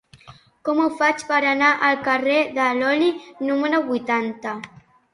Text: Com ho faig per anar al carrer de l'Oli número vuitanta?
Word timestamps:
Com 0.69 0.79
ho 0.85 0.87
faig 1.01 1.25
per 1.33 1.37
anar 1.51 1.69
al 1.89 2.01
carrer 2.09 2.41
de 2.59 2.69
l'Oli 2.81 3.13
número 3.51 3.87
vuitanta? 3.95 4.61